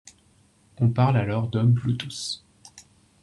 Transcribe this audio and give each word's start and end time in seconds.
On 0.79 0.89
parle 0.89 1.15
alors 1.15 1.47
d'homme-bluetooth. 1.47 2.43